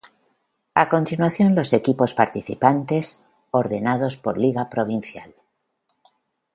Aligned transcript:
A 0.73 0.89
continuación 0.89 1.53
los 1.53 1.73
equipos 1.73 2.15
participantes, 2.15 3.21
ordenados 3.51 4.17
por 4.17 4.35
Liga 4.39 4.67
Provincial. 4.67 5.35